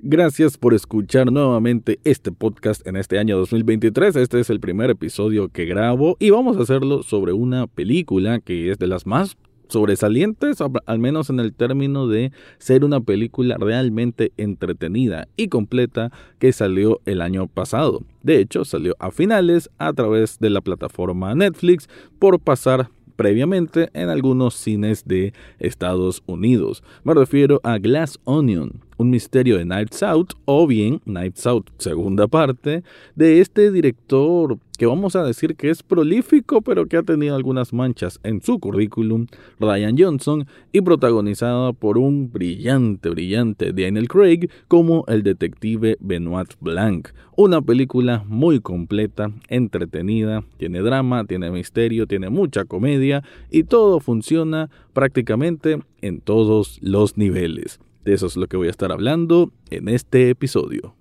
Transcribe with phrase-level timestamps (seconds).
[0.00, 4.14] Gracias por escuchar nuevamente este podcast en este año 2023.
[4.14, 8.70] Este es el primer episodio que grabo y vamos a hacerlo sobre una película que
[8.70, 14.30] es de las más sobresalientes, al menos en el término de ser una película realmente
[14.36, 18.04] entretenida y completa que salió el año pasado.
[18.22, 21.88] De hecho, salió a finales a través de la plataforma Netflix
[22.20, 26.84] por pasar previamente en algunos cines de Estados Unidos.
[27.02, 32.28] Me refiero a Glass Onion, un misterio de Nights Out o bien Nights Out segunda
[32.28, 32.82] parte
[33.14, 37.72] de este director que vamos a decir que es prolífico pero que ha tenido algunas
[37.72, 39.26] manchas en su currículum,
[39.58, 47.08] Ryan Johnson, y protagonizada por un brillante, brillante Daniel Craig como el detective Benoit Blanc.
[47.36, 54.70] Una película muy completa, entretenida, tiene drama, tiene misterio, tiene mucha comedia y todo funciona
[54.92, 57.80] prácticamente en todos los niveles.
[58.08, 60.94] De eso es lo que voy a estar hablando en este episodio.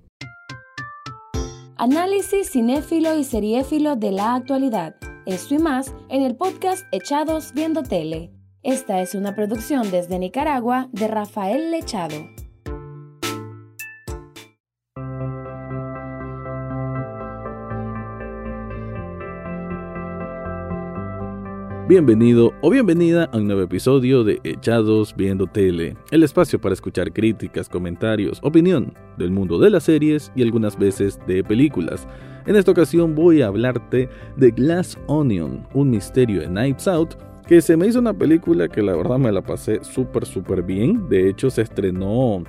[1.77, 4.97] Análisis cinéfilo y seriéfilo de la actualidad.
[5.25, 8.33] Esto y más en el podcast Echados Viendo Tele.
[8.61, 12.17] Esta es una producción desde Nicaragua de Rafael Lechado.
[21.88, 27.13] Bienvenido o bienvenida a un nuevo episodio de Echados Viendo Tele, el espacio para escuchar
[27.13, 32.05] críticas, comentarios, opinión del mundo de las series y algunas veces de películas.
[32.45, 37.15] En esta ocasión voy a hablarte de Glass Onion, un misterio de Nights Out,
[37.47, 41.08] que se me hizo una película que la verdad me la pasé súper súper bien.
[41.08, 42.43] De hecho se estrenó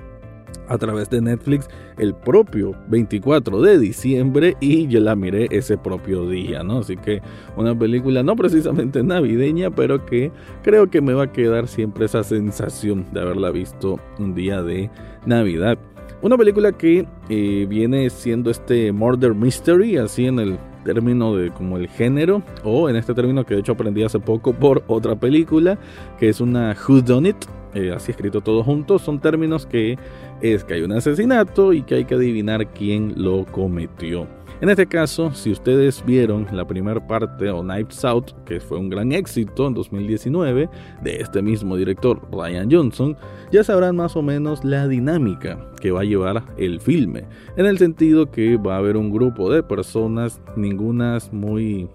[0.69, 1.67] a través de Netflix
[1.97, 6.79] el propio 24 de diciembre y yo la miré ese propio día, ¿no?
[6.79, 7.21] Así que
[7.57, 10.31] una película no precisamente navideña, pero que
[10.63, 14.89] creo que me va a quedar siempre esa sensación de haberla visto un día de
[15.25, 15.77] Navidad.
[16.21, 21.77] Una película que eh, viene siendo este murder mystery, así en el término de como
[21.77, 25.77] el género, o en este término que de hecho aprendí hace poco por otra película,
[26.17, 27.37] que es una Who Done It,
[27.73, 29.97] eh, así escrito todo juntos, son términos que
[30.41, 34.27] es que hay un asesinato y que hay que adivinar quién lo cometió.
[34.61, 38.89] En este caso, si ustedes vieron la primera parte o Knives Out, que fue un
[38.89, 40.69] gran éxito en 2019
[41.01, 43.15] de este mismo director Ryan Johnson,
[43.53, 47.23] ya sabrán más o menos la dinámica que va a llevar el filme,
[47.55, 51.87] en el sentido que va a haber un grupo de personas, ningunas muy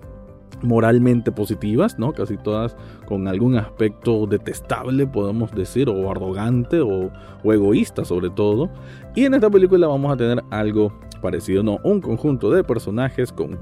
[0.64, 2.12] moralmente positivas, ¿no?
[2.12, 2.76] Casi todas
[3.06, 7.10] con algún aspecto detestable, podemos decir, o arrogante o,
[7.44, 8.70] egoísta sobre todo.
[9.14, 11.78] Y en esta película vamos a tener algo parecido, ¿no?
[11.84, 13.58] Un conjunto de personajes con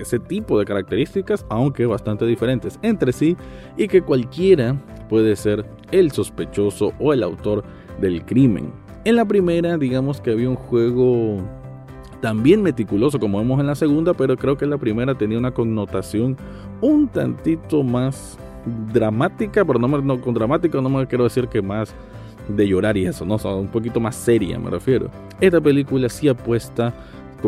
[0.00, 3.36] ese tipo de características, aunque bastante diferentes entre sí,
[3.76, 4.76] y que cualquiera
[5.08, 7.64] puede ser el sospechoso o el autor
[8.00, 8.72] del crimen.
[9.04, 11.38] En la primera, digamos que había un juego
[12.20, 16.36] también meticuloso como vemos en la segunda, pero creo que la primera tenía una connotación
[16.80, 18.38] un tantito más
[18.92, 21.94] dramática, pero no, no con dramática no me quiero decir que más
[22.48, 25.10] de llorar y eso, no, un poquito más seria me refiero.
[25.40, 26.92] Esta película sí apuesta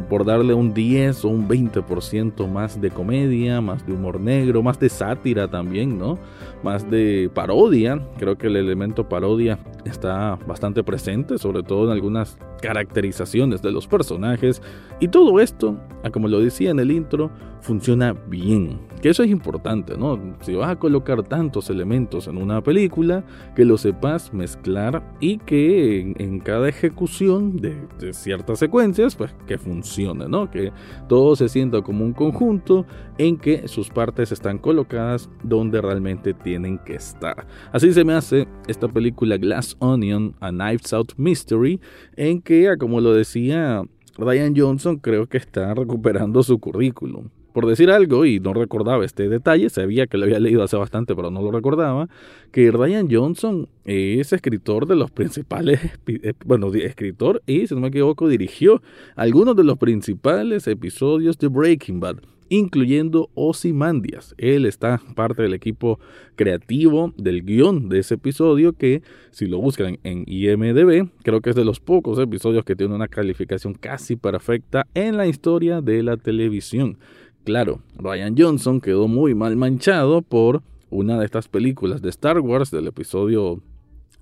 [0.00, 4.78] por darle un 10 o un 20% más de comedia, más de humor negro, más
[4.80, 6.18] de sátira también, ¿no?
[6.62, 8.00] Más de parodia.
[8.16, 13.86] Creo que el elemento parodia está bastante presente, sobre todo en algunas caracterizaciones de los
[13.86, 14.62] personajes.
[15.00, 15.78] Y todo esto,
[16.12, 17.30] como lo decía en el intro,
[17.60, 18.80] funciona bien.
[19.00, 20.36] Que eso es importante, ¿no?
[20.42, 23.24] Si vas a colocar tantos elementos en una película,
[23.56, 29.58] que lo sepas mezclar y que en, cada ejecución de, de, ciertas secuencias, pues que
[29.58, 30.50] funcione, ¿no?
[30.50, 30.72] Que
[31.08, 32.86] todo se sienta como un conjunto
[33.18, 37.46] en que sus partes están colocadas donde realmente tienen que estar.
[37.72, 41.80] Así se me hace esta película Glass Onion, A Knives Out Mystery,
[42.16, 43.82] en que, como lo decía
[44.18, 47.28] Ryan Johnson, creo que está recuperando su currículum.
[47.52, 51.14] Por decir algo, y no recordaba este detalle, sabía que lo había leído hace bastante,
[51.14, 52.08] pero no lo recordaba,
[52.50, 57.88] que Ryan Johnson es escritor de los principales, eh, bueno, escritor y, si no me
[57.88, 58.80] equivoco, dirigió
[59.16, 62.16] algunos de los principales episodios de Breaking Bad
[62.52, 64.34] incluyendo Ozymandias.
[64.36, 65.98] Él está parte del equipo
[66.36, 71.56] creativo del guion de ese episodio que, si lo buscan en IMDB, creo que es
[71.56, 76.18] de los pocos episodios que tiene una calificación casi perfecta en la historia de la
[76.18, 76.98] televisión.
[77.44, 82.70] Claro, Ryan Johnson quedó muy mal manchado por una de estas películas de Star Wars
[82.70, 83.62] del episodio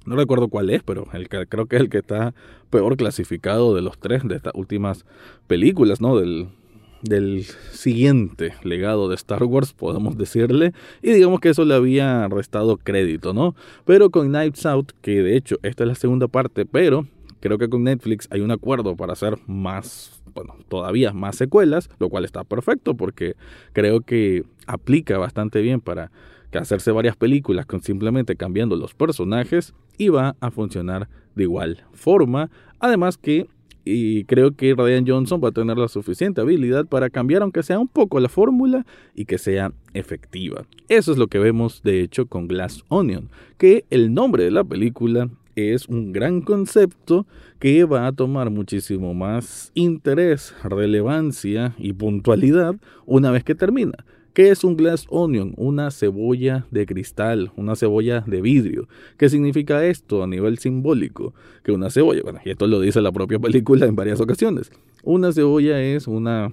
[0.06, 2.32] no recuerdo cuál es, pero el que, creo que es el que está
[2.70, 5.04] peor clasificado de los tres de estas últimas
[5.46, 6.16] películas, ¿no?
[6.16, 6.48] Del,
[7.02, 12.76] del siguiente legado de Star Wars, podemos decirle, y digamos que eso le había restado
[12.76, 13.54] crédito, ¿no?
[13.84, 17.06] Pero con Knives Out, que de hecho esta es la segunda parte, pero
[17.40, 22.08] creo que con Netflix hay un acuerdo para hacer más, bueno, todavía más secuelas, lo
[22.08, 23.34] cual está perfecto porque
[23.72, 26.10] creo que aplica bastante bien para
[26.52, 32.50] hacerse varias películas con simplemente cambiando los personajes y va a funcionar de igual forma.
[32.78, 33.46] Además que
[33.84, 37.78] y creo que Ryan Johnson va a tener la suficiente habilidad para cambiar aunque sea
[37.78, 40.64] un poco la fórmula y que sea efectiva.
[40.88, 44.64] Eso es lo que vemos de hecho con Glass Onion, que el nombre de la
[44.64, 47.26] película es un gran concepto
[47.58, 52.76] que va a tomar muchísimo más interés, relevancia y puntualidad
[53.06, 54.04] una vez que termina.
[54.32, 55.54] ¿Qué es un glass onion?
[55.56, 58.88] Una cebolla de cristal, una cebolla de vidrio.
[59.16, 61.34] ¿Qué significa esto a nivel simbólico?
[61.64, 64.70] Que una cebolla, bueno, y esto lo dice la propia película en varias ocasiones.
[65.02, 66.52] Una cebolla es una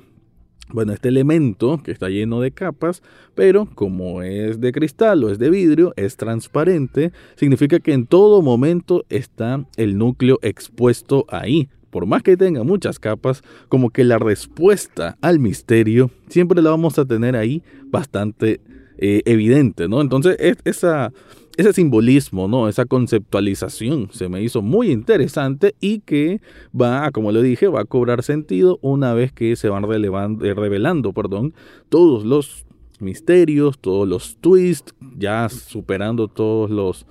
[0.69, 3.01] bueno, este elemento que está lleno de capas,
[3.35, 8.41] pero como es de cristal o es de vidrio, es transparente, significa que en todo
[8.41, 14.19] momento está el núcleo expuesto ahí por más que tenga muchas capas, como que la
[14.19, 18.61] respuesta al misterio siempre la vamos a tener ahí bastante
[18.97, 20.01] eh, evidente, ¿no?
[20.01, 21.11] Entonces, esa,
[21.57, 22.67] ese simbolismo, ¿no?
[22.67, 26.41] Esa conceptualización se me hizo muy interesante y que
[26.79, 31.13] va, como le dije, va a cobrar sentido una vez que se van eh, revelando,
[31.13, 31.53] perdón,
[31.89, 32.65] todos los
[32.99, 37.05] misterios, todos los twists, ya superando todos los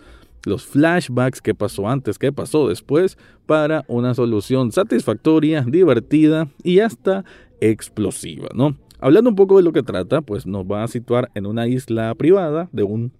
[0.46, 7.24] los flashbacks, qué pasó antes, qué pasó después, para una solución satisfactoria, divertida y hasta
[7.60, 8.76] explosiva, ¿no?
[9.00, 12.14] Hablando un poco de lo que trata, pues nos va a situar en una isla
[12.14, 13.12] privada de un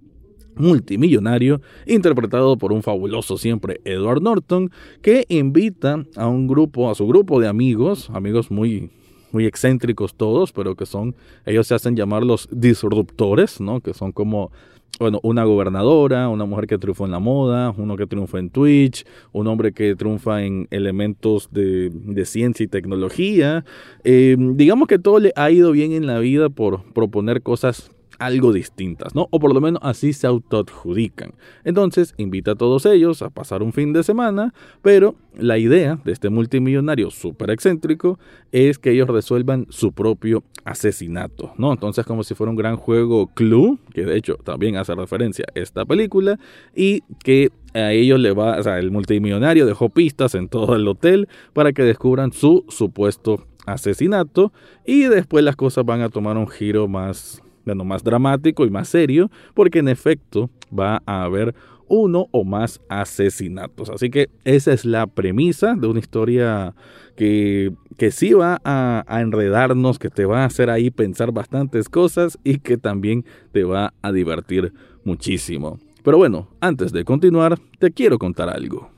[0.54, 4.70] multimillonario interpretado por un fabuloso siempre Edward Norton
[5.02, 8.90] que invita a un grupo, a su grupo de amigos, amigos muy
[9.32, 11.14] muy excéntricos todos, pero que son
[11.44, 13.80] ellos se hacen llamar los disruptores, ¿no?
[13.80, 14.50] Que son como
[14.98, 19.04] bueno, una gobernadora, una mujer que triunfó en la moda, uno que triunfa en Twitch,
[19.32, 21.90] un hombre que triunfa en elementos de,
[22.24, 23.64] ciencia y tecnología.
[24.04, 28.52] Eh, digamos que todo le ha ido bien en la vida por proponer cosas algo
[28.52, 29.28] distintas, ¿no?
[29.30, 31.32] O por lo menos así se autoadjudican.
[31.64, 36.12] Entonces invita a todos ellos a pasar un fin de semana, pero la idea de
[36.12, 38.18] este multimillonario súper excéntrico
[38.52, 41.72] es que ellos resuelvan su propio asesinato, ¿no?
[41.72, 45.58] Entonces como si fuera un gran juego Clue, que de hecho también hace referencia a
[45.58, 46.38] esta película,
[46.74, 50.88] y que a ellos le va, o sea, el multimillonario dejó pistas en todo el
[50.88, 54.52] hotel para que descubran su supuesto asesinato
[54.84, 57.42] y después las cosas van a tomar un giro más
[57.74, 61.54] más dramático y más serio, porque en efecto va a haber
[61.88, 63.90] uno o más asesinatos.
[63.90, 66.74] Así que esa es la premisa de una historia
[67.16, 72.38] que, que sí va a, enredarnos, que te va a hacer ahí pensar bastantes cosas
[72.44, 74.72] y que también te va a divertir
[75.04, 75.78] muchísimo.
[76.02, 78.95] Pero bueno, antes de continuar, te quiero contar algo.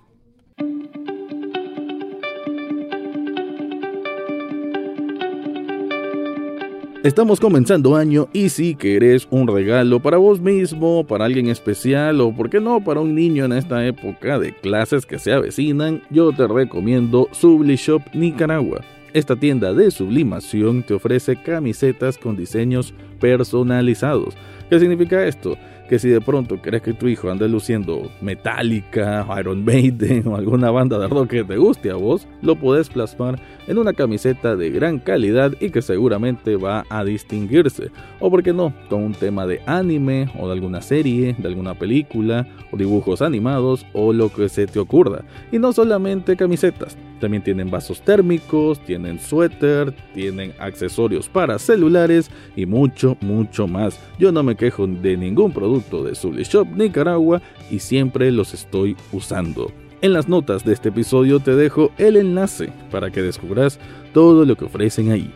[7.09, 12.35] Estamos comenzando año y si querés un regalo para vos mismo, para alguien especial o,
[12.35, 16.33] por qué no, para un niño en esta época de clases que se avecinan, yo
[16.33, 18.83] te recomiendo Sublishop Nicaragua.
[19.15, 24.35] Esta tienda de sublimación te ofrece camisetas con diseños personalizados.
[24.69, 25.57] ¿Qué significa esto?
[25.89, 30.71] Que si de pronto crees que tu hijo ande luciendo Metallica, Iron Maiden o alguna
[30.71, 34.71] banda de rock que te guste a vos, lo puedes plasmar en una camiseta de
[34.71, 37.91] gran calidad y que seguramente va a distinguirse.
[38.21, 41.75] O por qué no, con un tema de anime o de alguna serie, de alguna
[41.75, 45.25] película o dibujos animados o lo que se te ocurra.
[45.51, 52.67] Y no solamente camisetas, también tienen vasos térmicos, tienen suéter, tienen accesorios para celulares y
[52.67, 54.01] mucho, mucho más.
[54.19, 58.97] Yo no me quejo de ningún producto de Zully Shop Nicaragua y siempre los estoy
[59.13, 59.71] usando.
[60.01, 63.81] En las notas de este episodio te dejo el enlace para que descubras
[64.13, 65.33] todo lo que ofrecen ahí.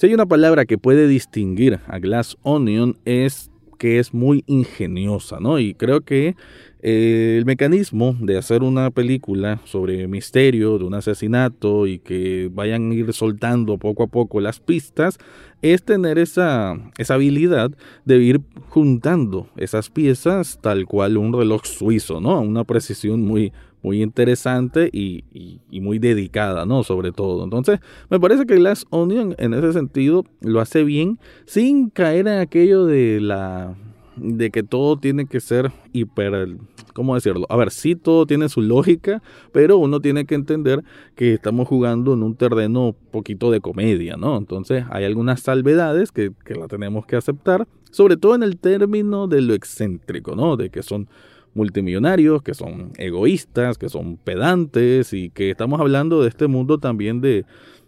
[0.00, 3.49] Si hay una palabra que puede distinguir a Glass Onion es
[3.80, 5.58] que es muy ingeniosa, ¿no?
[5.58, 6.36] Y creo que
[6.82, 12.90] eh, el mecanismo de hacer una película sobre misterio de un asesinato y que vayan
[12.90, 15.16] a ir soltando poco a poco las pistas
[15.62, 17.70] es tener esa, esa habilidad
[18.04, 22.38] de ir juntando esas piezas tal cual un reloj suizo, ¿no?
[22.38, 23.50] Una precisión muy,
[23.82, 25.24] muy interesante y,
[25.70, 26.82] muy dedicada, ¿no?
[26.84, 27.44] Sobre todo.
[27.44, 32.38] Entonces, me parece que Glass Onion en ese sentido lo hace bien sin caer en
[32.38, 33.74] aquello de la
[34.16, 36.58] de que todo tiene que ser hiper,
[36.92, 37.46] ¿cómo decirlo?
[37.48, 40.84] A ver, sí todo tiene su lógica, pero uno tiene que entender
[41.14, 44.36] que estamos jugando en un terreno poquito de comedia, ¿no?
[44.36, 49.26] Entonces hay algunas salvedades que, que la tenemos que aceptar sobre todo en el término
[49.26, 50.56] de lo excéntrico, ¿no?
[50.56, 51.08] De que son
[51.54, 57.20] multimillonarios, que son egoístas, que son pedantes y que estamos hablando de este mundo también
[57.20, 57.44] de,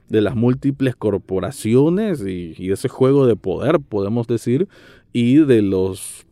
[0.08, 4.68] de las múltiples corporaciones y, y, ese juego de poder, podemos decir,
[5.12, 6.26] y de los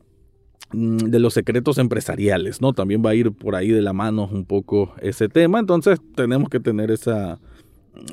[0.72, 2.72] mm, de los secretos empresariales, ¿no?
[2.72, 6.48] También va a ir por ahí de la mano un poco ese tema, entonces tenemos
[6.48, 7.38] que tener esa,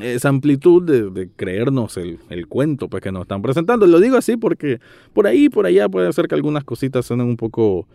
[0.01, 3.87] esa amplitud de, creernos el, el, cuento pues, que nos están presentando.
[3.87, 4.79] Lo digo así porque
[5.13, 7.87] por ahí, por allá puede ser que algunas cositas suenen un poco,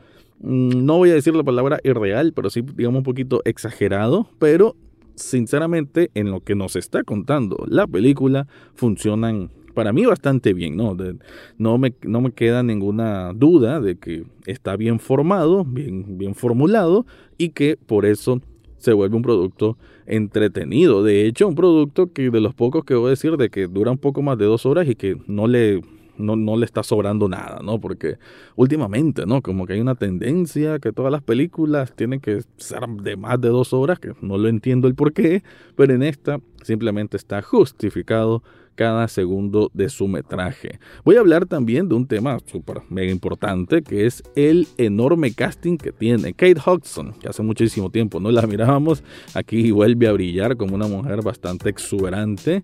[0.42, 4.76] no voy a decir la palabra irreal, pero sí digamos un poquito exagerado, pero
[5.14, 10.96] sinceramente en lo que nos está contando la película funcionan para mí bastante bien, ¿no?
[11.58, 17.06] no, me, no me queda ninguna duda de que está bien formado, bien, bien formulado
[17.38, 18.40] y que por eso
[18.76, 21.02] se vuelve un producto entretenido.
[21.02, 23.90] De hecho, un producto que de los pocos que voy a decir de que dura
[23.90, 25.80] un poco más de dos horas y que no le,
[26.22, 27.80] no, no le está sobrando nada, ¿no?
[27.80, 28.18] Porque
[28.56, 29.42] últimamente, ¿no?
[29.42, 33.48] Como que hay una tendencia que todas las películas tienen que ser de más de
[33.48, 35.42] dos horas, que no lo entiendo el por qué,
[35.76, 38.42] pero en esta simplemente está justificado
[38.74, 40.78] cada segundo de su metraje.
[41.04, 45.76] Voy a hablar también de un tema súper mega importante que es el enorme casting
[45.76, 49.02] que tiene Kate Hudson, que hace muchísimo tiempo no la mirábamos,
[49.34, 52.62] aquí vuelve a brillar como una mujer bastante exuberante.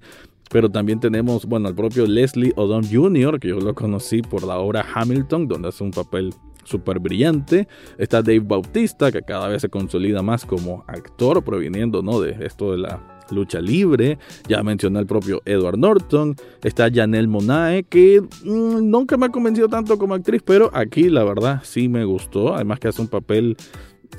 [0.50, 4.58] Pero también tenemos, bueno, al propio Leslie Odom Jr., que yo lo conocí por la
[4.58, 7.66] obra Hamilton, donde hace un papel súper brillante.
[7.96, 12.20] Está Dave Bautista, que cada vez se consolida más como actor, proviniendo ¿no?
[12.20, 13.00] de esto de la
[13.30, 14.18] lucha libre.
[14.48, 16.36] Ya mencioné al propio Edward Norton.
[16.62, 21.24] Está Janelle Monae, que mm, nunca me ha convencido tanto como actriz, pero aquí la
[21.24, 22.54] verdad sí me gustó.
[22.54, 23.56] Además que hace un papel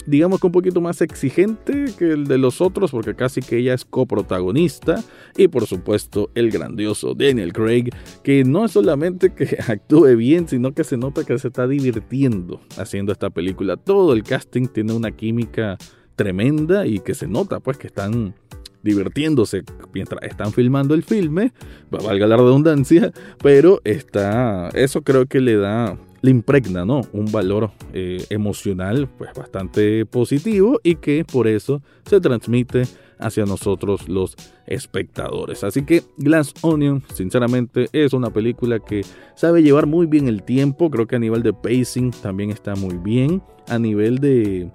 [0.06, 3.74] digamos que un poquito más exigente que el de los otros, porque casi que ella
[3.74, 5.04] es coprotagonista.
[5.38, 7.90] Y por supuesto, el grandioso Daniel Craig,
[8.24, 12.62] que no es solamente que actúe bien, sino que se nota que se está divirtiendo
[12.78, 13.78] haciendo esta película.
[13.78, 15.78] Todo el casting tiene una química
[16.16, 18.36] tremenda y que se nota pues que están
[18.84, 21.54] divirtiéndose mientras están filmando el filme,
[21.90, 27.02] valga la redundancia, pero está, eso creo que le da, le impregna, ¿no?
[27.14, 32.84] Un valor eh, emocional, pues bastante positivo y que por eso se transmite
[33.20, 34.36] hacia nosotros los
[34.66, 35.64] espectadores.
[35.64, 39.04] Así que Glass Onion, sinceramente, es una película que
[39.36, 40.90] sabe llevar muy bien el tiempo.
[40.90, 43.42] Creo que a nivel de pacing también está muy bien.
[43.68, 44.72] A nivel de,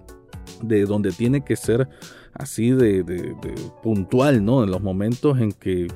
[0.62, 1.88] de donde tiene que ser
[2.34, 3.34] así de,
[3.82, 4.62] puntual, ¿no?
[4.62, 5.88] En los momentos en que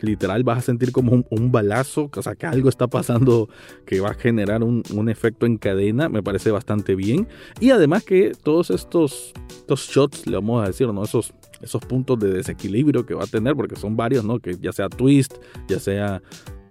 [0.00, 3.48] literal vas a sentir como un, balazo, o sea, que algo está pasando
[3.86, 7.28] que va a generar un, efecto en cadena, me parece bastante bien.
[7.60, 11.02] Y además que todos estos, estos shots, le vamos a decir, ¿no?
[11.02, 14.38] Esos, esos puntos de desequilibrio que va a tener, porque son varios, ¿no?
[14.38, 15.34] Que ya sea twist,
[15.68, 16.22] ya sea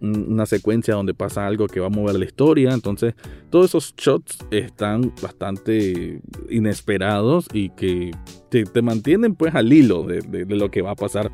[0.01, 2.73] una secuencia donde pasa algo que va a mover la historia.
[2.73, 3.15] Entonces,
[3.49, 8.11] todos esos shots están bastante inesperados y que
[8.49, 11.31] te, mantienen pues al hilo de, lo que va a pasar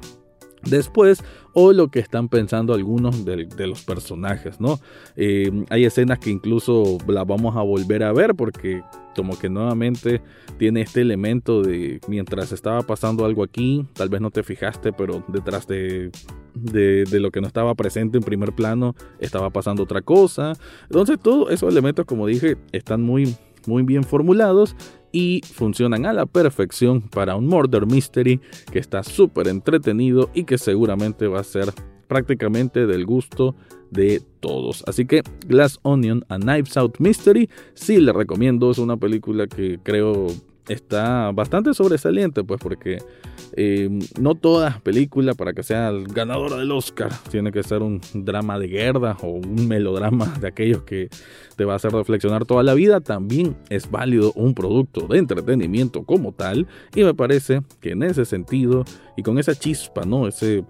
[0.66, 4.80] después o lo que están pensando algunos de, los personajes, ¿no?
[5.16, 8.82] Eh, hay escenas que incluso las vamos a volver a ver porque
[9.16, 10.22] como que nuevamente
[10.58, 15.24] tiene este elemento de mientras estaba pasando algo aquí, tal vez no te fijaste, pero
[15.28, 16.12] detrás de,
[16.56, 20.54] de, lo que no estaba presente en primer plano estaba pasando otra cosa.
[20.84, 23.36] Entonces todos esos elementos, como dije, están muy,
[23.68, 24.76] muy bien formulados
[25.14, 28.42] y funcionan a la perfección para un murder mystery
[28.72, 31.72] que está súper entretenido y que seguramente va a ser
[32.08, 33.56] prácticamente del gusto
[33.92, 34.84] de todos.
[34.88, 39.80] Así que Glass Onion a Knives Out Mystery sí le recomiendo, es una película que
[39.84, 40.28] creo
[40.68, 42.98] está bastante sobresaliente, pues porque
[43.56, 48.58] eh, no toda película para que sea ganadora del Oscar tiene que ser un drama
[48.58, 51.10] de guerra o un melodrama de aquellos que
[51.56, 53.00] te va a hacer reflexionar toda la vida.
[53.00, 58.26] También es válido un producto de entretenimiento como tal y me parece que en ese
[58.26, 60.28] sentido y con esa chispa, ¿no?
[60.28, 60.64] Ese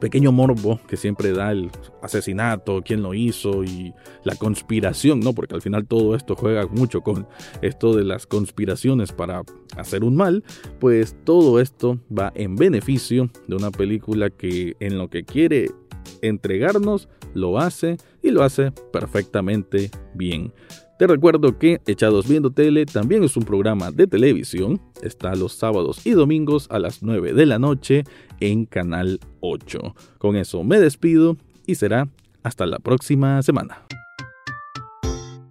[0.00, 1.70] pequeño morbo que siempre da el
[2.02, 3.92] asesinato, quién lo hizo y
[4.24, 5.32] la conspiración, ¿no?
[5.32, 7.26] Porque al final todo esto juega mucho con
[7.62, 9.42] esto de las conspiraciones para
[9.76, 10.44] hacer un mal,
[10.80, 15.70] pues todo esto va en beneficio de una película que en lo que quiere
[16.22, 20.52] entregarnos lo hace y lo hace perfectamente bien.
[20.98, 24.80] Te recuerdo que Echados Viendo Tele también es un programa de televisión.
[25.02, 28.04] Está los sábados y domingos a las 9 de la noche
[28.38, 29.94] en Canal 8.
[30.18, 31.36] Con eso me despido
[31.66, 32.08] y será
[32.44, 33.84] hasta la próxima semana.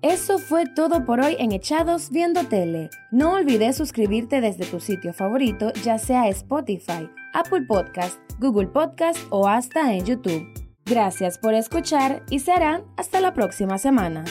[0.02, 2.90] Eso fue todo por hoy en Echados Viendo Tele.
[3.12, 9.48] No olvides suscribirte desde tu sitio favorito, ya sea Spotify, Apple Podcast, Google Podcast o
[9.48, 10.44] hasta en YouTube.
[10.86, 14.26] Gracias por escuchar y será hasta la próxima semana.